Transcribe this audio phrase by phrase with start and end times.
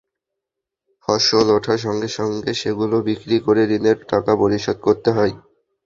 [1.01, 5.33] ফসল ওঠার সঙ্গে সঙ্গে সেগুলো বিক্রি করে ঋণের টাকা পরিশোধ করতে হয়।